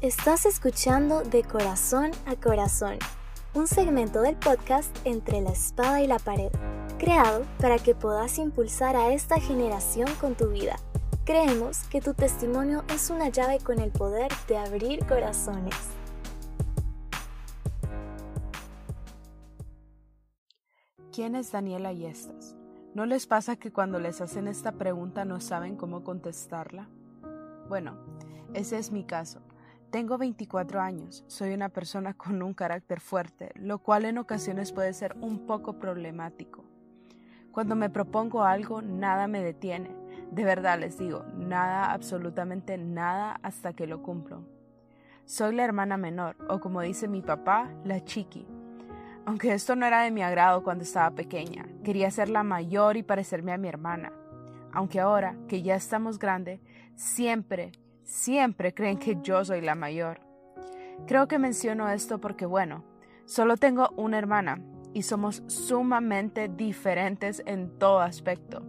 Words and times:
Estás 0.00 0.46
escuchando 0.46 1.24
De 1.24 1.42
Corazón 1.42 2.12
a 2.24 2.36
Corazón, 2.36 2.98
un 3.54 3.66
segmento 3.66 4.22
del 4.22 4.36
podcast 4.36 4.96
Entre 5.04 5.40
la 5.40 5.50
Espada 5.50 6.00
y 6.00 6.06
la 6.06 6.20
Pared, 6.20 6.52
creado 6.98 7.44
para 7.58 7.80
que 7.80 7.96
puedas 7.96 8.38
impulsar 8.38 8.94
a 8.94 9.12
esta 9.12 9.40
generación 9.40 10.06
con 10.20 10.36
tu 10.36 10.50
vida. 10.50 10.76
Creemos 11.24 11.82
que 11.88 12.00
tu 12.00 12.14
testimonio 12.14 12.84
es 12.94 13.10
una 13.10 13.28
llave 13.28 13.58
con 13.58 13.80
el 13.80 13.90
poder 13.90 14.30
de 14.46 14.58
abrir 14.58 15.04
corazones. 15.04 15.74
¿Quién 21.12 21.34
es 21.34 21.50
Daniela 21.50 21.92
Yestas? 21.92 22.54
¿No 22.94 23.04
les 23.04 23.26
pasa 23.26 23.56
que 23.56 23.72
cuando 23.72 23.98
les 23.98 24.20
hacen 24.20 24.46
esta 24.46 24.70
pregunta 24.70 25.24
no 25.24 25.40
saben 25.40 25.74
cómo 25.74 26.04
contestarla? 26.04 26.88
Bueno, 27.68 27.96
ese 28.54 28.78
es 28.78 28.92
mi 28.92 29.02
caso. 29.02 29.40
Tengo 29.90 30.18
24 30.18 30.82
años, 30.82 31.24
soy 31.28 31.54
una 31.54 31.70
persona 31.70 32.12
con 32.12 32.42
un 32.42 32.52
carácter 32.52 33.00
fuerte, 33.00 33.52
lo 33.54 33.78
cual 33.78 34.04
en 34.04 34.18
ocasiones 34.18 34.70
puede 34.70 34.92
ser 34.92 35.16
un 35.22 35.46
poco 35.46 35.78
problemático. 35.78 36.62
Cuando 37.52 37.74
me 37.74 37.88
propongo 37.88 38.44
algo, 38.44 38.82
nada 38.82 39.28
me 39.28 39.42
detiene. 39.42 39.96
De 40.30 40.44
verdad 40.44 40.78
les 40.78 40.98
digo, 40.98 41.24
nada, 41.34 41.90
absolutamente 41.90 42.76
nada 42.76 43.40
hasta 43.42 43.72
que 43.72 43.86
lo 43.86 44.02
cumplo. 44.02 44.44
Soy 45.24 45.54
la 45.54 45.64
hermana 45.64 45.96
menor, 45.96 46.36
o 46.50 46.60
como 46.60 46.82
dice 46.82 47.08
mi 47.08 47.22
papá, 47.22 47.70
la 47.84 48.04
chiqui. 48.04 48.46
Aunque 49.24 49.54
esto 49.54 49.74
no 49.74 49.86
era 49.86 50.02
de 50.02 50.10
mi 50.10 50.20
agrado 50.20 50.62
cuando 50.62 50.84
estaba 50.84 51.14
pequeña, 51.14 51.66
quería 51.82 52.10
ser 52.10 52.28
la 52.28 52.42
mayor 52.42 52.98
y 52.98 53.02
parecerme 53.02 53.52
a 53.52 53.58
mi 53.58 53.68
hermana. 53.68 54.12
Aunque 54.70 55.00
ahora, 55.00 55.34
que 55.48 55.62
ya 55.62 55.76
estamos 55.76 56.18
grandes, 56.18 56.60
siempre 56.94 57.72
siempre 58.08 58.72
creen 58.72 58.98
que 58.98 59.18
yo 59.22 59.44
soy 59.44 59.60
la 59.60 59.74
mayor. 59.74 60.20
Creo 61.06 61.28
que 61.28 61.38
menciono 61.38 61.88
esto 61.90 62.20
porque, 62.20 62.46
bueno, 62.46 62.84
solo 63.26 63.56
tengo 63.56 63.90
una 63.96 64.18
hermana 64.18 64.60
y 64.94 65.02
somos 65.02 65.42
sumamente 65.46 66.48
diferentes 66.48 67.42
en 67.44 67.78
todo 67.78 68.00
aspecto. 68.00 68.62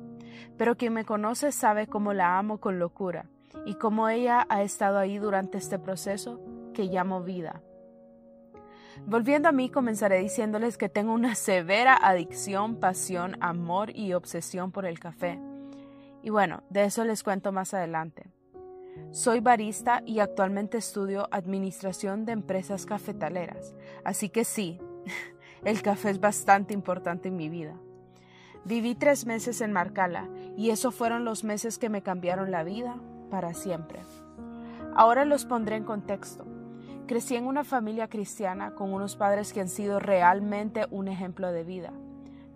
Pero 0.58 0.76
quien 0.76 0.94
me 0.94 1.06
conoce 1.06 1.54
sabe 1.54 1.88
cómo 1.88 2.14
la 2.14 2.38
amo 2.38 2.60
con 2.60 2.80
locura 2.80 3.30
y 3.66 3.76
cómo 3.76 4.10
ella 4.10 4.46
ha 4.50 4.62
estado 4.62 5.00
ahí 5.00 5.18
durante 5.18 5.58
este 5.58 5.80
proceso 5.80 6.42
que 6.74 6.84
llamo 6.84 7.24
vida. 7.24 7.62
Volviendo 9.06 9.48
a 9.48 9.54
mí, 9.54 9.70
comenzaré 9.70 10.20
diciéndoles 10.20 10.78
que 10.78 10.90
tengo 10.90 11.14
una 11.14 11.34
severa 11.36 11.96
adicción, 11.96 12.76
pasión, 12.82 13.38
amor 13.40 13.96
y 13.96 14.14
obsesión 14.14 14.74
por 14.74 14.86
el 14.86 15.00
café. 15.00 15.40
Y 16.22 16.30
bueno, 16.30 16.64
de 16.70 16.84
eso 16.84 17.06
les 17.06 17.24
cuento 17.24 17.54
más 17.54 17.74
adelante. 17.74 18.30
Soy 19.12 19.40
barista 19.40 20.04
y 20.06 20.20
actualmente 20.20 20.78
estudio 20.78 21.28
administración 21.32 22.26
de 22.26 22.34
empresas 22.34 22.86
cafetaleras, 22.86 23.74
así 24.04 24.30
que 24.30 24.44
sí, 24.44 24.80
el 25.64 25.82
café 25.82 26.12
es 26.12 26.20
bastante 26.20 26.74
importante 26.74 27.30
en 27.30 27.36
mi 27.36 27.50
vida. 27.50 27.76
Viví 28.66 28.94
tres 28.94 29.26
meses 29.26 29.62
en 29.62 29.72
Marcala 29.72 30.30
y 30.56 30.70
esos 30.70 30.94
fueron 30.94 31.26
los 31.26 31.44
meses 31.44 31.80
que 31.80 31.90
me 31.90 32.04
cambiaron 32.04 32.52
la 32.52 32.64
vida 32.64 32.98
para 33.32 33.54
siempre. 33.54 34.00
Ahora 34.96 35.26
los 35.26 35.46
pondré 35.46 35.76
en 35.76 35.86
contexto. 35.86 36.46
Crecí 37.08 37.36
en 37.36 37.48
una 37.48 37.64
familia 37.64 38.10
cristiana 38.10 38.76
con 38.76 38.94
unos 38.94 39.16
padres 39.16 39.54
que 39.54 39.62
han 39.62 39.70
sido 39.70 40.00
realmente 40.00 40.86
un 40.92 41.08
ejemplo 41.08 41.52
de 41.52 41.64
vida, 41.64 41.92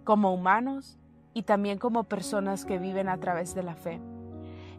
como 0.03 0.33
humanos 0.33 0.99
y 1.33 1.44
también 1.44 1.80
como 1.80 2.03
personas 2.03 2.64
que 2.66 2.77
viven 2.77 3.09
a 3.09 3.17
través 3.19 3.55
de 3.55 3.64
la 3.64 3.75
fe. 3.75 3.99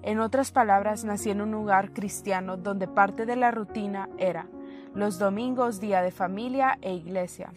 En 0.04 0.20
otras 0.20 0.52
palabras, 0.52 1.02
nací 1.04 1.30
en 1.30 1.40
un 1.40 1.50
lugar 1.50 1.94
cristiano 1.94 2.58
donde 2.58 2.86
parte 2.86 3.24
de 3.24 3.36
la 3.36 3.50
rutina 3.50 4.10
era 4.18 4.46
los 4.94 5.18
domingos 5.18 5.80
día 5.80 6.02
de 6.02 6.10
familia 6.10 6.78
e 6.82 6.92
iglesia. 6.92 7.54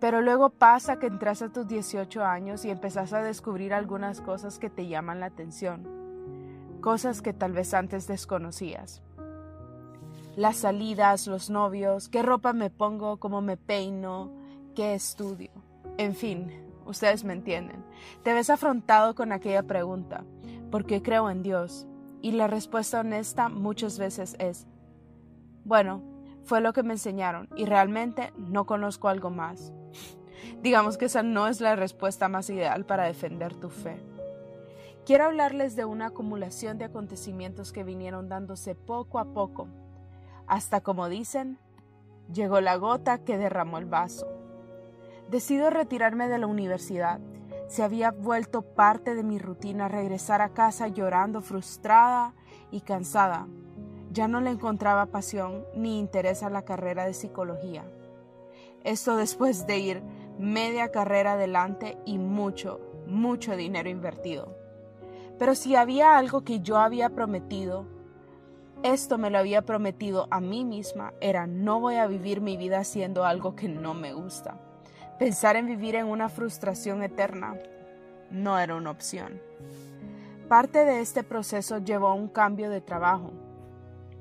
Pero 0.00 0.22
luego 0.22 0.48
pasa 0.48 0.98
que 0.98 1.08
entras 1.08 1.42
a 1.42 1.50
tus 1.52 1.68
18 1.68 2.24
años 2.24 2.64
y 2.64 2.70
empezás 2.70 3.12
a 3.12 3.20
descubrir 3.20 3.74
algunas 3.74 4.22
cosas 4.22 4.58
que 4.58 4.70
te 4.70 4.88
llaman 4.88 5.20
la 5.20 5.26
atención, 5.26 5.86
cosas 6.80 7.20
que 7.20 7.34
tal 7.34 7.52
vez 7.52 7.74
antes 7.74 8.06
desconocías. 8.06 9.02
Las 10.36 10.56
salidas, 10.56 11.26
los 11.26 11.50
novios, 11.50 12.08
qué 12.08 12.22
ropa 12.22 12.54
me 12.54 12.70
pongo, 12.70 13.18
cómo 13.18 13.42
me 13.42 13.58
peino, 13.58 14.32
qué 14.74 14.94
estudio. 14.94 15.50
En 15.98 16.14
fin, 16.14 16.50
ustedes 16.86 17.24
me 17.24 17.34
entienden. 17.34 17.84
Te 18.22 18.32
ves 18.32 18.48
afrontado 18.48 19.14
con 19.14 19.32
aquella 19.32 19.64
pregunta 19.64 20.24
porque 20.76 21.00
creo 21.00 21.30
en 21.30 21.42
Dios. 21.42 21.86
Y 22.20 22.32
la 22.32 22.48
respuesta 22.48 23.00
honesta 23.00 23.48
muchas 23.48 23.98
veces 23.98 24.36
es, 24.38 24.66
bueno, 25.64 26.02
fue 26.44 26.60
lo 26.60 26.74
que 26.74 26.82
me 26.82 26.92
enseñaron 26.92 27.48
y 27.56 27.64
realmente 27.64 28.30
no 28.36 28.66
conozco 28.66 29.08
algo 29.08 29.30
más. 29.30 29.72
Digamos 30.62 30.98
que 30.98 31.06
esa 31.06 31.22
no 31.22 31.46
es 31.46 31.62
la 31.62 31.76
respuesta 31.76 32.28
más 32.28 32.50
ideal 32.50 32.84
para 32.84 33.04
defender 33.04 33.54
tu 33.54 33.70
fe. 33.70 34.04
Quiero 35.06 35.24
hablarles 35.24 35.76
de 35.76 35.86
una 35.86 36.08
acumulación 36.08 36.76
de 36.76 36.84
acontecimientos 36.84 37.72
que 37.72 37.82
vinieron 37.82 38.28
dándose 38.28 38.74
poco 38.74 39.18
a 39.18 39.32
poco, 39.32 39.68
hasta 40.46 40.82
como 40.82 41.08
dicen, 41.08 41.58
llegó 42.30 42.60
la 42.60 42.76
gota 42.76 43.24
que 43.24 43.38
derramó 43.38 43.78
el 43.78 43.86
vaso. 43.86 44.28
Decido 45.30 45.70
retirarme 45.70 46.28
de 46.28 46.36
la 46.36 46.46
universidad 46.46 47.18
se 47.66 47.82
había 47.82 48.10
vuelto 48.10 48.62
parte 48.62 49.14
de 49.14 49.22
mi 49.22 49.38
rutina 49.38 49.88
regresar 49.88 50.40
a 50.40 50.50
casa 50.50 50.88
llorando 50.88 51.40
frustrada 51.40 52.34
y 52.70 52.80
cansada. 52.80 53.46
Ya 54.12 54.28
no 54.28 54.40
le 54.40 54.50
encontraba 54.50 55.06
pasión 55.06 55.64
ni 55.74 55.98
interés 55.98 56.42
a 56.42 56.50
la 56.50 56.62
carrera 56.62 57.04
de 57.04 57.14
psicología. 57.14 57.84
Esto 58.84 59.16
después 59.16 59.66
de 59.66 59.78
ir 59.78 60.02
media 60.38 60.90
carrera 60.90 61.32
adelante 61.32 61.98
y 62.04 62.18
mucho, 62.18 62.80
mucho 63.06 63.56
dinero 63.56 63.88
invertido. 63.88 64.56
Pero 65.38 65.54
si 65.54 65.76
había 65.76 66.16
algo 66.16 66.44
que 66.44 66.60
yo 66.60 66.78
había 66.78 67.10
prometido, 67.10 67.84
esto 68.82 69.18
me 69.18 69.30
lo 69.30 69.38
había 69.38 69.62
prometido 69.62 70.28
a 70.30 70.40
mí 70.40 70.64
misma, 70.64 71.12
era 71.20 71.46
no 71.46 71.80
voy 71.80 71.96
a 71.96 72.06
vivir 72.06 72.40
mi 72.40 72.56
vida 72.56 72.78
haciendo 72.78 73.24
algo 73.24 73.56
que 73.56 73.68
no 73.68 73.94
me 73.94 74.12
gusta. 74.12 74.60
Pensar 75.18 75.56
en 75.56 75.66
vivir 75.66 75.94
en 75.94 76.08
una 76.08 76.28
frustración 76.28 77.02
eterna 77.02 77.56
no 78.30 78.58
era 78.58 78.74
una 78.74 78.90
opción. 78.90 79.40
Parte 80.46 80.84
de 80.84 81.00
este 81.00 81.24
proceso 81.24 81.78
llevó 81.78 82.08
a 82.08 82.14
un 82.14 82.28
cambio 82.28 82.68
de 82.68 82.82
trabajo, 82.82 83.32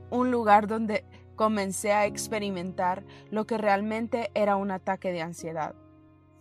un 0.10 0.32
lugar 0.32 0.68
donde 0.68 1.04
comencé 1.36 1.92
a 1.92 2.06
experimentar 2.06 3.04
lo 3.30 3.46
que 3.46 3.58
realmente 3.58 4.32
era 4.36 4.56
un 4.56 4.72
ataque 4.72 5.12
de 5.12 5.22
ansiedad. 5.22 5.76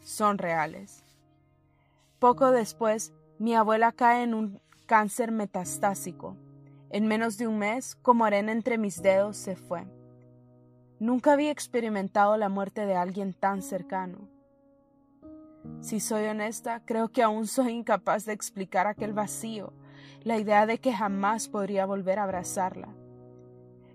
Son 0.00 0.38
reales. 0.38 1.02
Poco 2.20 2.52
después, 2.52 3.12
mi 3.40 3.56
abuela 3.56 3.90
cae 3.90 4.22
en 4.22 4.34
un 4.34 4.60
cáncer 4.86 5.32
metastásico. 5.32 6.36
En 6.90 7.08
menos 7.08 7.38
de 7.38 7.48
un 7.48 7.58
mes, 7.58 7.96
como 7.96 8.24
arena 8.24 8.52
entre 8.52 8.78
mis 8.78 9.02
dedos, 9.02 9.36
se 9.36 9.56
fue. 9.56 9.84
Nunca 11.00 11.32
había 11.32 11.50
experimentado 11.50 12.36
la 12.36 12.48
muerte 12.48 12.86
de 12.86 12.94
alguien 12.94 13.34
tan 13.34 13.60
cercano. 13.60 14.33
Si 15.80 16.00
soy 16.00 16.26
honesta, 16.26 16.82
creo 16.84 17.08
que 17.08 17.22
aún 17.22 17.46
soy 17.46 17.72
incapaz 17.72 18.24
de 18.24 18.32
explicar 18.32 18.86
aquel 18.86 19.12
vacío, 19.12 19.72
la 20.22 20.38
idea 20.38 20.66
de 20.66 20.78
que 20.78 20.92
jamás 20.92 21.48
podría 21.48 21.86
volver 21.86 22.18
a 22.18 22.24
abrazarla. 22.24 22.88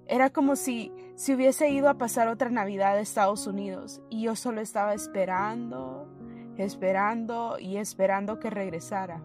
Era 0.07 0.29
como 0.29 0.55
si 0.55 0.91
si 1.19 1.33
hubiese 1.33 1.67
ido 1.69 1.89
a 1.89 1.95
pasar 1.95 2.29
otra 2.29 2.49
Navidad 2.49 2.95
a 2.95 3.01
Estados 3.01 3.45
Unidos 3.45 4.01
y 4.09 4.21
yo 4.21 4.37
solo 4.37 4.61
estaba 4.61 4.93
esperando, 4.93 6.07
esperando 6.57 7.59
y 7.59 7.75
esperando 7.75 8.39
que 8.39 8.49
regresara. 8.49 9.21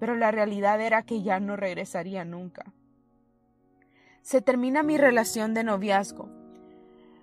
Pero 0.00 0.16
la 0.16 0.32
realidad 0.32 0.80
era 0.80 1.02
que 1.02 1.22
ya 1.22 1.38
no 1.38 1.54
regresaría 1.54 2.24
nunca. 2.24 2.64
Se 4.22 4.42
termina 4.42 4.82
mi 4.82 4.98
relación 4.98 5.54
de 5.54 5.62
noviazgo, 5.62 6.28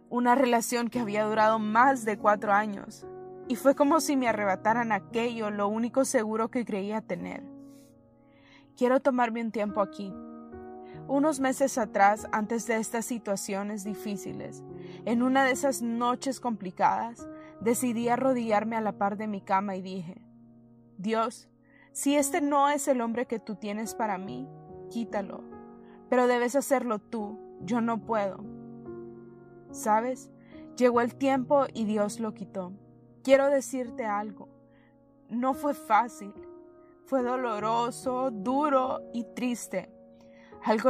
una 0.10 0.36
relación 0.36 0.88
que 0.88 1.02
había 1.02 1.26
durado 1.26 1.60
más 1.60 2.06
de 2.06 2.18
cuatro 2.18 2.54
años, 2.54 3.06
y 3.48 3.56
fue 3.56 3.76
como 3.76 4.00
si 4.00 4.16
me 4.16 4.28
arrebataran 4.28 4.92
aquello, 4.92 5.50
lo 5.50 5.68
único 5.68 6.06
seguro 6.06 6.50
que 6.50 6.66
creía 6.66 7.02
tener. 7.02 7.44
Quiero 8.78 9.00
tomarme 9.02 9.42
un 9.42 9.52
tiempo 9.52 9.82
aquí. 9.82 10.14
Unos 11.08 11.40
meses 11.40 11.78
atrás, 11.78 12.28
antes 12.32 12.66
de 12.66 12.78
estas 12.78 13.06
situaciones 13.06 13.84
difíciles, 13.84 14.64
en 15.06 15.22
una 15.22 15.44
de 15.44 15.52
esas 15.52 15.82
noches 15.82 16.40
complicadas, 16.40 17.28
decidí 17.60 18.08
arrodillarme 18.08 18.78
a 18.78 18.82
la 18.82 18.94
par 18.98 19.18
de 19.18 19.28
mi 19.28 19.42
cama 19.42 19.76
y 19.76 19.82
dije, 19.82 20.22
Dios, 20.98 21.50
si 21.92 22.16
este 22.16 22.42
no 22.42 22.70
es 22.70 22.88
el 22.88 23.02
hombre 23.02 23.28
que 23.28 23.40
tú 23.40 23.56
tienes 23.56 23.94
para 23.96 24.18
mí, 24.18 24.48
quítalo, 24.90 25.44
pero 26.10 26.28
debes 26.28 26.56
hacerlo 26.56 27.00
tú, 27.00 27.40
yo 27.62 27.82
no 27.82 28.06
puedo. 28.06 28.44
¿Sabes? 29.72 30.30
Llegó 30.78 31.02
el 31.02 31.16
tiempo 31.16 31.66
y 31.74 31.86
Dios 31.86 32.20
lo 32.20 32.34
quitó. 32.34 32.72
Quiero 33.24 33.50
decirte 33.50 34.06
algo. 34.06 34.50
No 35.30 35.54
fue 35.54 35.74
fácil. 35.74 36.34
Fue 37.06 37.24
doloroso, 37.24 38.32
duro 38.32 39.02
y 39.14 39.24
triste. 39.36 39.90
algo 40.64 40.90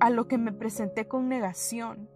a 0.00 0.10
lo 0.10 0.28
que 0.28 0.38
me 0.38 0.52
presenté 0.52 1.08
con 1.08 1.28
negación. 1.28 2.08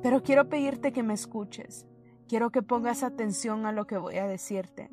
Pero 0.00 0.22
quiero 0.22 0.48
pedirte 0.48 0.92
que 0.92 1.02
me 1.02 1.14
escuches. 1.14 1.86
Quiero 2.28 2.50
que 2.50 2.62
pongas 2.62 3.02
atención 3.02 3.66
a 3.66 3.72
lo 3.72 3.86
que 3.86 3.98
voy 3.98 4.16
a 4.18 4.26
decirte. 4.26 4.90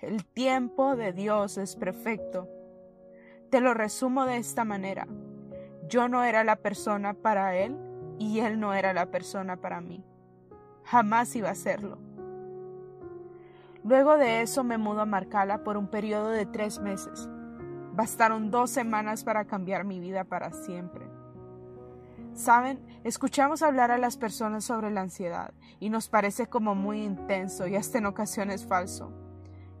El 0.00 0.24
tiempo 0.24 0.96
de 0.96 1.12
Dios 1.12 1.58
es 1.58 1.76
perfecto. 1.76 2.48
Te 3.50 3.60
lo 3.60 3.72
resumo 3.72 4.24
de 4.24 4.38
esta 4.38 4.64
manera. 4.64 5.06
Yo 5.88 6.08
no 6.08 6.24
era 6.24 6.42
la 6.42 6.56
persona 6.56 7.14
para 7.14 7.56
Él 7.56 7.76
y 8.18 8.40
Él 8.40 8.58
no 8.58 8.74
era 8.74 8.92
la 8.94 9.12
persona 9.12 9.60
para 9.60 9.80
mí. 9.80 10.04
Jamás 10.84 11.36
iba 11.36 11.50
a 11.50 11.54
serlo. 11.54 11.98
Luego 13.84 14.16
de 14.16 14.42
eso 14.42 14.62
me 14.62 14.78
mudo 14.78 15.00
a 15.00 15.06
Marcala 15.06 15.64
por 15.64 15.76
un 15.76 15.88
periodo 15.88 16.28
de 16.28 16.46
tres 16.46 16.78
meses. 16.78 17.28
Bastaron 17.94 18.50
dos 18.50 18.70
semanas 18.70 19.24
para 19.24 19.44
cambiar 19.44 19.84
mi 19.84 19.98
vida 19.98 20.24
para 20.24 20.52
siempre. 20.52 21.04
Saben, 22.32 22.80
escuchamos 23.04 23.62
hablar 23.62 23.90
a 23.90 23.98
las 23.98 24.16
personas 24.16 24.64
sobre 24.64 24.90
la 24.90 25.02
ansiedad 25.02 25.52
y 25.80 25.90
nos 25.90 26.08
parece 26.08 26.46
como 26.46 26.74
muy 26.74 27.02
intenso 27.02 27.66
y 27.66 27.76
hasta 27.76 27.98
en 27.98 28.06
ocasiones 28.06 28.64
falso. 28.64 29.12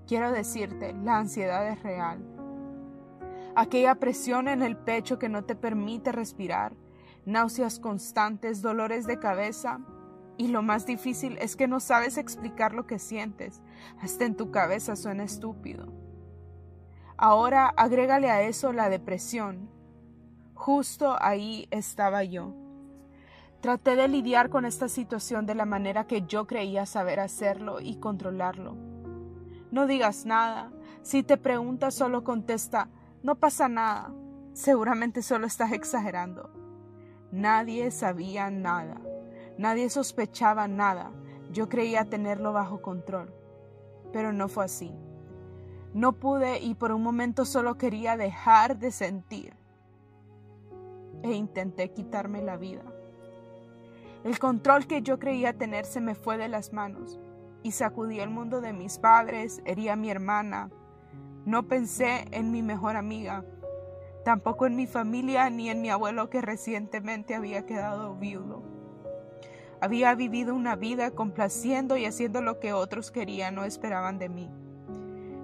Quiero 0.06 0.32
decirte, 0.32 0.92
la 0.92 1.18
ansiedad 1.18 1.66
es 1.68 1.82
real. 1.82 2.18
Aquella 3.54 3.94
presión 3.94 4.48
en 4.48 4.62
el 4.62 4.76
pecho 4.76 5.18
que 5.18 5.28
no 5.28 5.44
te 5.44 5.54
permite 5.54 6.10
respirar, 6.10 6.72
náuseas 7.24 7.78
constantes, 7.78 8.62
dolores 8.62 9.06
de 9.06 9.18
cabeza 9.18 9.78
y 10.36 10.48
lo 10.48 10.62
más 10.62 10.86
difícil 10.86 11.38
es 11.38 11.56
que 11.56 11.68
no 11.68 11.80
sabes 11.80 12.16
explicar 12.18 12.74
lo 12.74 12.86
que 12.86 12.98
sientes, 12.98 13.62
hasta 14.00 14.24
en 14.24 14.36
tu 14.36 14.50
cabeza 14.50 14.96
suena 14.96 15.24
estúpido. 15.24 15.92
Ahora 17.16 17.68
agrégale 17.68 18.30
a 18.30 18.42
eso 18.42 18.72
la 18.72 18.88
depresión. 18.88 19.70
Justo 20.54 21.16
ahí 21.20 21.68
estaba 21.70 22.24
yo. 22.24 22.54
Traté 23.60 23.94
de 23.94 24.08
lidiar 24.08 24.50
con 24.50 24.64
esta 24.64 24.88
situación 24.88 25.46
de 25.46 25.54
la 25.54 25.64
manera 25.64 26.06
que 26.08 26.22
yo 26.22 26.48
creía 26.48 26.84
saber 26.84 27.20
hacerlo 27.20 27.80
y 27.80 27.96
controlarlo. 27.96 28.76
No 29.70 29.86
digas 29.86 30.26
nada. 30.26 30.72
Si 31.02 31.22
te 31.22 31.36
preguntas, 31.36 31.94
solo 31.94 32.24
contesta, 32.24 32.88
no 33.22 33.36
pasa 33.36 33.68
nada. 33.68 34.12
Seguramente 34.52 35.22
solo 35.22 35.46
estás 35.46 35.72
exagerando. 35.72 36.50
Nadie 37.30 37.90
sabía 37.90 38.50
nada. 38.50 39.00
Nadie 39.62 39.90
sospechaba 39.90 40.66
nada. 40.66 41.12
Yo 41.52 41.68
creía 41.68 42.06
tenerlo 42.06 42.52
bajo 42.52 42.82
control. 42.82 43.32
Pero 44.12 44.32
no 44.32 44.48
fue 44.48 44.64
así. 44.64 44.92
No 45.94 46.14
pude 46.14 46.58
y 46.58 46.74
por 46.74 46.90
un 46.90 47.04
momento 47.04 47.44
solo 47.44 47.78
quería 47.78 48.16
dejar 48.16 48.76
de 48.76 48.90
sentir. 48.90 49.54
E 51.22 51.30
intenté 51.30 51.92
quitarme 51.92 52.42
la 52.42 52.56
vida. 52.56 52.82
El 54.24 54.40
control 54.40 54.88
que 54.88 55.00
yo 55.00 55.20
creía 55.20 55.56
tener 55.56 55.84
se 55.84 56.00
me 56.00 56.16
fue 56.16 56.38
de 56.38 56.48
las 56.48 56.72
manos 56.72 57.20
y 57.62 57.70
sacudí 57.70 58.18
el 58.18 58.30
mundo 58.30 58.60
de 58.62 58.72
mis 58.72 58.98
padres, 58.98 59.62
herí 59.64 59.88
a 59.88 59.94
mi 59.94 60.10
hermana. 60.10 60.70
No 61.44 61.68
pensé 61.68 62.26
en 62.32 62.50
mi 62.50 62.62
mejor 62.62 62.96
amiga, 62.96 63.44
tampoco 64.24 64.66
en 64.66 64.74
mi 64.74 64.88
familia 64.88 65.50
ni 65.50 65.70
en 65.70 65.80
mi 65.80 65.88
abuelo 65.88 66.30
que 66.30 66.40
recientemente 66.40 67.36
había 67.36 67.64
quedado 67.64 68.16
viudo. 68.16 68.71
Había 69.82 70.14
vivido 70.14 70.54
una 70.54 70.76
vida 70.76 71.10
complaciendo 71.10 71.96
y 71.96 72.06
haciendo 72.06 72.40
lo 72.40 72.60
que 72.60 72.72
otros 72.72 73.10
querían 73.10 73.58
o 73.58 73.64
esperaban 73.64 74.16
de 74.16 74.28
mí. 74.28 74.48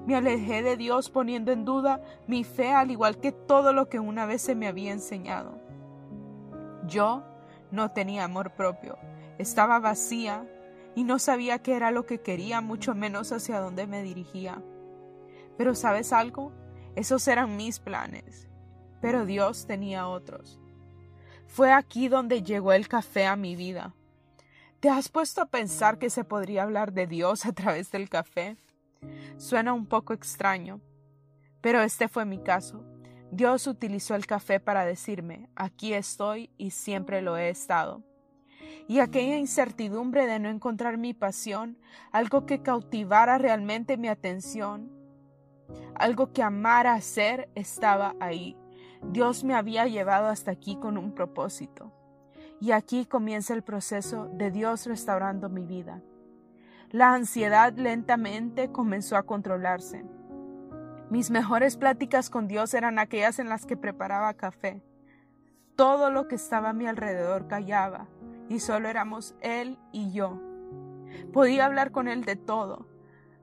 Me 0.06 0.14
alejé 0.14 0.62
de 0.62 0.76
Dios 0.76 1.11
poniendo 1.11 1.50
en 1.50 1.64
duda 1.64 2.00
mi 2.29 2.44
fe 2.44 2.70
al 2.70 2.93
igual 2.93 3.19
que 3.19 3.32
todo 3.32 3.73
lo 3.73 3.88
que 3.88 3.99
una 3.99 4.26
vez 4.26 4.40
se 4.40 4.55
me 4.55 4.69
había 4.69 4.93
enseñado. 4.93 5.61
Yo 6.87 7.25
no 7.73 7.90
tenía 7.90 8.23
amor 8.23 8.52
propio, 8.52 8.96
estaba 9.38 9.81
vacía 9.81 10.46
y 10.94 11.02
no 11.02 11.19
sabía 11.19 11.58
qué 11.58 11.75
era 11.75 11.90
lo 11.90 12.06
que 12.06 12.20
quería, 12.20 12.61
mucho 12.61 12.94
menos 12.94 13.32
hacia 13.32 13.58
dónde 13.58 13.88
me 13.88 14.05
dirigía. 14.05 14.62
Pero 15.56 15.75
sabes 15.75 16.12
algo, 16.12 16.52
esos 16.94 17.26
eran 17.26 17.56
mis 17.56 17.81
planes, 17.81 18.49
pero 19.00 19.26
Dios 19.26 19.67
tenía 19.67 20.06
otros. 20.06 20.61
Fue 21.49 21.73
aquí 21.73 22.06
donde 22.06 22.44
llegó 22.44 22.73
el 22.73 22.87
café 22.87 23.26
a 23.26 23.35
mi 23.35 23.56
vida. 23.56 23.96
¿Te 24.80 24.90
has 24.90 25.08
puesto 25.08 25.42
a 25.42 25.46
pensar 25.46 25.98
que 25.98 26.08
se 26.08 26.22
podría 26.22 26.62
hablar 26.62 26.92
de 26.92 27.08
Dios 27.08 27.46
a 27.46 27.52
través 27.52 27.90
del 27.90 28.08
café? 28.08 28.56
Suena 29.36 29.72
un 29.72 29.86
poco 29.86 30.12
extraño, 30.12 30.80
pero 31.60 31.82
este 31.82 32.06
fue 32.06 32.25
mi 32.25 32.38
caso. 32.38 32.84
Dios 33.32 33.66
utilizó 33.66 34.14
el 34.14 34.26
café 34.26 34.60
para 34.60 34.84
decirme, 34.84 35.50
aquí 35.56 35.94
estoy 35.94 36.52
y 36.58 36.70
siempre 36.70 37.22
lo 37.22 37.36
he 37.36 37.48
estado. 37.48 38.04
Y 38.86 39.00
aquella 39.00 39.36
incertidumbre 39.36 40.26
de 40.28 40.38
no 40.38 40.48
encontrar 40.48 40.96
mi 40.96 41.12
pasión, 41.12 41.76
algo 42.12 42.46
que 42.46 42.62
cautivara 42.62 43.36
realmente 43.36 43.96
mi 43.96 44.06
atención, 44.06 44.92
algo 45.96 46.32
que 46.32 46.44
amara 46.44 46.94
hacer, 46.94 47.50
estaba 47.56 48.14
ahí. 48.20 48.56
Dios 49.02 49.42
me 49.42 49.54
había 49.54 49.88
llevado 49.88 50.28
hasta 50.28 50.52
aquí 50.52 50.76
con 50.76 50.96
un 50.98 51.16
propósito. 51.16 51.92
Y 52.60 52.72
aquí 52.72 53.06
comienza 53.06 53.55
el 53.55 53.62
proceso 53.62 54.28
de 54.32 54.50
Dios 54.50 54.87
restaurando 54.87 55.49
mi 55.49 55.64
vida. 55.64 56.02
La 56.90 57.12
ansiedad 57.12 57.72
lentamente 57.76 58.72
comenzó 58.72 59.16
a 59.16 59.22
controlarse. 59.22 60.05
Mis 61.10 61.31
mejores 61.31 61.76
pláticas 61.76 62.31
con 62.31 62.49
Dios 62.49 62.75
eran 62.75 62.99
aquellas 62.99 63.38
en 63.38 63.49
las 63.49 63.66
que 63.66 63.76
preparaba 63.76 64.34
café. 64.34 64.82
Todo 65.76 66.10
lo 66.10 66.28
que 66.28 66.34
estaba 66.34 66.70
a 66.70 66.72
mi 66.72 66.87
alrededor 66.87 67.46
callaba 67.46 68.08
y 68.49 68.61
solo 68.61 68.88
éramos 68.88 69.34
Él 69.40 69.78
y 69.93 70.12
yo. 70.12 70.40
Podía 71.32 71.66
hablar 71.66 71.93
con 71.93 72.08
Él 72.08 72.25
de 72.25 72.37
todo, 72.37 72.87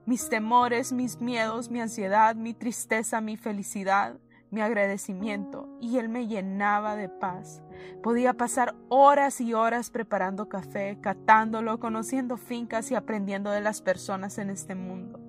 mis 0.05 0.29
temores, 0.29 0.91
mis 0.91 1.21
miedos, 1.21 1.69
mi 1.69 1.81
ansiedad, 1.81 2.35
mi 2.35 2.53
tristeza, 2.53 3.21
mi 3.21 3.37
felicidad, 3.37 4.17
mi 4.55 4.61
agradecimiento, 4.61 5.67
y 5.81 5.97
Él 5.97 6.07
me 6.07 6.27
llenaba 6.27 6.95
de 6.95 7.09
paz. 7.09 7.61
Podía 8.01 8.33
pasar 8.33 8.73
horas 8.87 9.41
y 9.41 9.53
horas 9.53 9.89
preparando 9.89 10.47
café, 10.47 10.97
catándolo, 11.01 11.77
conociendo 11.81 12.37
fincas 12.37 12.89
y 12.89 12.95
aprendiendo 12.95 13.51
de 13.51 13.59
las 13.59 13.81
personas 13.81 14.37
en 14.37 14.49
este 14.49 14.73
mundo. 14.73 15.19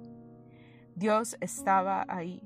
Dios 0.95 1.37
estaba 1.41 2.07
ahí. 2.09 2.41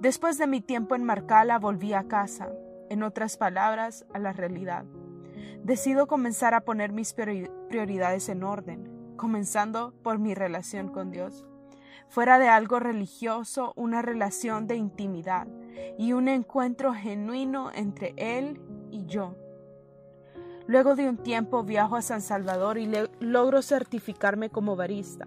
Después 0.00 0.38
de 0.38 0.46
mi 0.46 0.62
tiempo 0.62 0.94
en 0.94 1.04
Marcala 1.04 1.58
volví 1.58 1.92
a 1.92 2.08
casa, 2.08 2.48
en 2.88 3.02
otras 3.02 3.36
palabras, 3.36 4.06
a 4.14 4.18
la 4.18 4.32
realidad. 4.32 4.86
Decido 5.62 6.06
comenzar 6.06 6.54
a 6.54 6.62
poner 6.62 6.90
mis 6.90 7.12
prioridades 7.12 8.30
en 8.30 8.44
orden, 8.44 9.14
comenzando 9.16 9.92
por 10.02 10.18
mi 10.18 10.34
relación 10.34 10.88
con 10.88 11.10
Dios 11.10 11.46
fuera 12.12 12.38
de 12.38 12.46
algo 12.46 12.78
religioso, 12.78 13.72
una 13.74 14.02
relación 14.02 14.66
de 14.66 14.76
intimidad 14.76 15.48
y 15.96 16.12
un 16.12 16.28
encuentro 16.28 16.92
genuino 16.92 17.70
entre 17.74 18.12
Él 18.18 18.60
y 18.90 19.06
yo. 19.06 19.34
Luego 20.66 20.94
de 20.94 21.08
un 21.08 21.16
tiempo 21.16 21.64
viajo 21.64 21.96
a 21.96 22.02
San 22.02 22.20
Salvador 22.20 22.76
y 22.76 22.86
logro 23.20 23.62
certificarme 23.62 24.50
como 24.50 24.76
barista. 24.76 25.26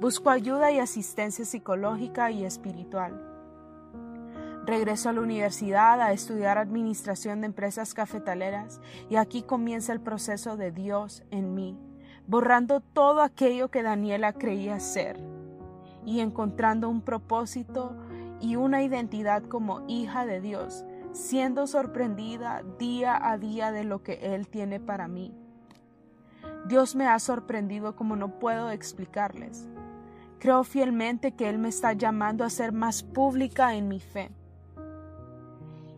Busco 0.00 0.28
ayuda 0.28 0.70
y 0.70 0.80
asistencia 0.80 1.46
psicológica 1.46 2.30
y 2.30 2.44
espiritual. 2.44 3.18
Regreso 4.66 5.08
a 5.08 5.14
la 5.14 5.22
universidad 5.22 5.98
a 6.02 6.12
estudiar 6.12 6.58
administración 6.58 7.40
de 7.40 7.46
empresas 7.46 7.94
cafetaleras 7.94 8.82
y 9.08 9.16
aquí 9.16 9.42
comienza 9.42 9.94
el 9.94 10.02
proceso 10.02 10.58
de 10.58 10.72
Dios 10.72 11.24
en 11.30 11.54
mí, 11.54 11.78
borrando 12.26 12.80
todo 12.80 13.22
aquello 13.22 13.70
que 13.70 13.82
Daniela 13.82 14.34
creía 14.34 14.78
ser 14.78 15.31
y 16.04 16.20
encontrando 16.20 16.88
un 16.88 17.00
propósito 17.00 17.96
y 18.40 18.56
una 18.56 18.82
identidad 18.82 19.44
como 19.44 19.84
hija 19.86 20.26
de 20.26 20.40
Dios, 20.40 20.84
siendo 21.12 21.66
sorprendida 21.66 22.62
día 22.78 23.18
a 23.30 23.38
día 23.38 23.70
de 23.70 23.84
lo 23.84 24.02
que 24.02 24.34
Él 24.34 24.48
tiene 24.48 24.80
para 24.80 25.08
mí. 25.08 25.34
Dios 26.66 26.96
me 26.96 27.06
ha 27.06 27.18
sorprendido 27.18 27.94
como 27.96 28.16
no 28.16 28.38
puedo 28.38 28.70
explicarles. 28.70 29.68
Creo 30.38 30.64
fielmente 30.64 31.32
que 31.32 31.48
Él 31.48 31.58
me 31.58 31.68
está 31.68 31.92
llamando 31.92 32.44
a 32.44 32.50
ser 32.50 32.72
más 32.72 33.02
pública 33.02 33.74
en 33.74 33.88
mi 33.88 34.00
fe 34.00 34.30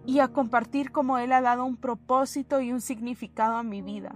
y 0.04 0.18
a 0.18 0.28
compartir 0.28 0.92
cómo 0.92 1.16
Él 1.16 1.32
ha 1.32 1.40
dado 1.40 1.64
un 1.64 1.76
propósito 1.76 2.60
y 2.60 2.72
un 2.72 2.82
significado 2.82 3.56
a 3.56 3.62
mi 3.62 3.80
vida. 3.80 4.14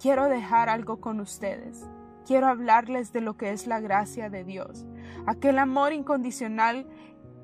Quiero 0.00 0.28
dejar 0.28 0.68
algo 0.68 1.00
con 1.00 1.20
ustedes 1.20 1.86
quiero 2.26 2.46
hablarles 2.46 3.12
de 3.12 3.20
lo 3.20 3.36
que 3.36 3.52
es 3.52 3.66
la 3.66 3.80
gracia 3.80 4.30
de 4.30 4.44
Dios, 4.44 4.86
aquel 5.26 5.58
amor 5.58 5.92
incondicional 5.92 6.86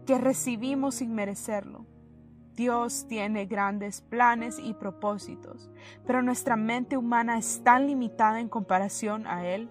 que 0.07 0.19
recibimos 0.19 0.97
sin 0.97 1.15
merecerlo. 1.15 1.87
Dios 2.55 3.07
tiene 3.09 3.47
grandes 3.47 4.03
planes 4.03 4.59
y 4.59 4.75
propósitos, 4.75 5.71
pero 6.07 6.23
nuestra 6.23 6.57
mente 6.57 6.97
humana 6.97 7.39
es 7.39 7.63
tan 7.65 7.87
limitada 7.87 8.41
en 8.41 8.49
comparación 8.49 9.27
a 9.27 9.47
Él 9.47 9.71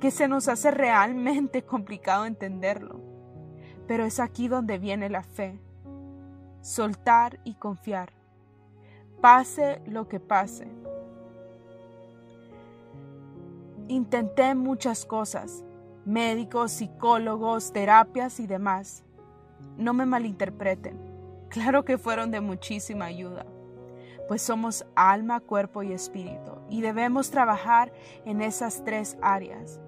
que 0.00 0.10
se 0.10 0.28
nos 0.28 0.48
hace 0.48 0.70
realmente 0.70 1.62
complicado 1.66 2.24
entenderlo. 2.24 3.00
Pero 3.86 4.04
es 4.04 4.20
aquí 4.20 4.48
donde 4.48 4.78
viene 4.78 5.10
la 5.10 5.22
fe. 5.22 5.60
soltar 6.62 7.40
y 7.44 7.54
confiar. 7.54 8.12
Pase 9.20 9.82
lo 9.86 10.08
que 10.08 10.20
pase. 10.20 10.79
Intenté 13.90 14.54
muchas 14.54 15.04
cosas, 15.04 15.64
médicos, 16.04 16.70
psicólogos, 16.70 17.72
terapias 17.72 18.38
y 18.38 18.46
demás. 18.46 19.02
No 19.76 19.94
me 19.94 20.06
malinterpreten, 20.06 20.96
claro 21.48 21.84
que 21.84 21.98
fueron 21.98 22.30
de 22.30 22.40
muchísima 22.40 23.06
ayuda, 23.06 23.46
pues 24.28 24.42
somos 24.42 24.86
alma, 24.94 25.40
cuerpo 25.40 25.82
y 25.82 25.92
espíritu 25.92 26.52
y 26.68 26.82
debemos 26.82 27.32
trabajar 27.32 27.92
en 28.24 28.42
esas 28.42 28.84
tres 28.84 29.18
áreas. 29.22 29.80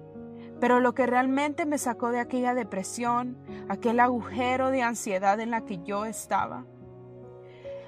Pero 0.59 0.81
lo 0.81 0.93
que 0.93 1.05
realmente 1.05 1.65
me 1.65 1.77
sacó 1.77 2.09
de 2.09 2.19
aquella 2.19 2.53
depresión, 2.53 3.37
aquel 3.69 4.01
agujero 4.01 4.69
de 4.69 4.81
ansiedad 4.81 5.39
en 5.39 5.49
la 5.49 5.61
que 5.61 5.81
yo 5.81 6.03
estaba, 6.03 6.65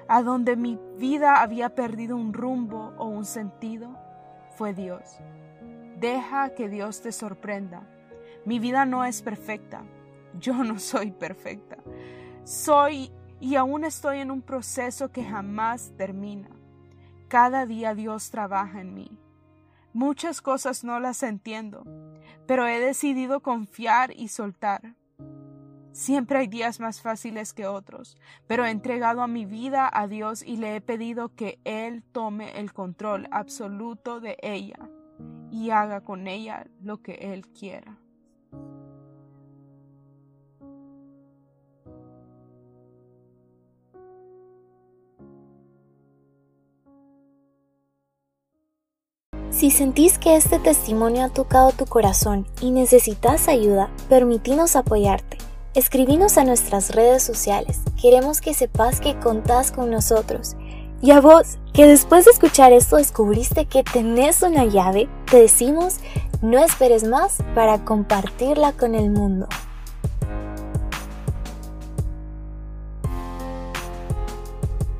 a 0.08 0.22
donde 0.22 0.56
mi 0.56 0.78
vida 0.96 1.42
había 1.42 1.74
perdido 1.74 2.16
un 2.16 2.32
rumbo 2.32 2.94
o 2.96 3.04
un 3.04 3.26
sentido, 3.26 3.98
fue 4.56 4.72
Dios. 4.72 5.20
Deja 5.98 6.54
que 6.54 6.68
Dios 6.68 7.00
te 7.00 7.10
sorprenda. 7.10 7.82
Mi 8.44 8.58
vida 8.58 8.84
no 8.84 9.04
es 9.04 9.22
perfecta. 9.22 9.82
Yo 10.38 10.52
no 10.62 10.78
soy 10.78 11.10
perfecta. 11.10 11.78
Soy 12.44 13.10
y 13.40 13.56
aún 13.56 13.84
estoy 13.84 14.18
en 14.18 14.30
un 14.30 14.42
proceso 14.42 15.10
que 15.10 15.24
jamás 15.24 15.92
termina. 15.96 16.50
Cada 17.28 17.64
día 17.64 17.94
Dios 17.94 18.30
trabaja 18.30 18.80
en 18.82 18.94
mí. 18.94 19.18
Muchas 19.94 20.42
cosas 20.42 20.84
no 20.84 21.00
las 21.00 21.22
entiendo, 21.22 21.84
pero 22.46 22.66
he 22.66 22.78
decidido 22.78 23.40
confiar 23.40 24.12
y 24.14 24.28
soltar. 24.28 24.94
Siempre 25.92 26.40
hay 26.40 26.46
días 26.46 26.78
más 26.78 27.00
fáciles 27.00 27.54
que 27.54 27.66
otros, 27.66 28.18
pero 28.46 28.66
he 28.66 28.70
entregado 28.70 29.22
a 29.22 29.26
mi 29.26 29.46
vida 29.46 29.90
a 29.90 30.06
Dios 30.06 30.42
y 30.42 30.58
le 30.58 30.76
he 30.76 30.80
pedido 30.82 31.34
que 31.34 31.58
Él 31.64 32.02
tome 32.12 32.60
el 32.60 32.74
control 32.74 33.28
absoluto 33.30 34.20
de 34.20 34.36
ella 34.42 34.90
y 35.50 35.70
haga 35.70 36.00
con 36.00 36.26
ella 36.26 36.66
lo 36.82 37.02
que 37.02 37.14
Él 37.32 37.46
quiera. 37.48 37.98
Si 49.56 49.70
sentís 49.70 50.18
que 50.18 50.36
este 50.36 50.58
testimonio 50.58 51.24
ha 51.24 51.28
tocado 51.30 51.72
tu 51.72 51.86
corazón 51.86 52.46
y 52.60 52.70
necesitas 52.72 53.48
ayuda, 53.48 53.90
permitinos 54.10 54.76
apoyarte. 54.76 55.38
Escribinos 55.72 56.36
a 56.36 56.44
nuestras 56.44 56.94
redes 56.94 57.22
sociales. 57.22 57.80
Queremos 57.98 58.42
que 58.42 58.52
sepas 58.52 59.00
que 59.00 59.18
contás 59.18 59.72
con 59.72 59.90
nosotros. 59.90 60.56
Y 61.00 61.12
a 61.12 61.22
vos, 61.22 61.56
que 61.72 61.86
después 61.86 62.26
de 62.26 62.32
escuchar 62.32 62.74
esto 62.74 62.96
descubriste 62.96 63.64
que 63.64 63.82
tenés 63.82 64.42
una 64.42 64.66
llave, 64.66 65.08
te 65.26 65.38
decimos, 65.38 65.98
no 66.42 66.58
esperes 66.58 67.04
más 67.04 67.38
para 67.54 67.84
compartirla 67.84 68.72
con 68.72 68.94
el 68.94 69.10
mundo. 69.10 69.48